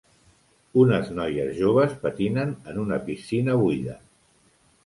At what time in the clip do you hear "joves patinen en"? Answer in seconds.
1.59-2.83